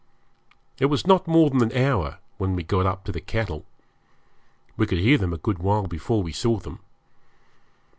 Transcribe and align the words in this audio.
It 0.79 0.87
was 0.87 1.05
not 1.05 1.27
more 1.27 1.51
than 1.51 1.61
an 1.61 1.77
hour 1.77 2.17
when 2.39 2.55
we 2.55 2.63
got 2.63 2.87
up 2.87 3.03
to 3.05 3.11
the 3.11 3.21
cattle. 3.21 3.65
We 4.75 4.87
could 4.87 4.97
hear 4.97 5.19
them 5.19 5.31
a 5.31 5.37
good 5.37 5.59
while 5.59 5.85
before 5.85 6.23
we 6.23 6.33
saw 6.33 6.57
them. 6.57 6.79